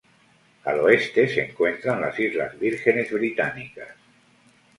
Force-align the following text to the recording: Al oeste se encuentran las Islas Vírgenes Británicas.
Al 0.63 0.79
oeste 0.79 1.27
se 1.29 1.41
encuentran 1.45 2.01
las 2.01 2.19
Islas 2.19 2.57
Vírgenes 2.59 3.11
Británicas. 3.11 3.89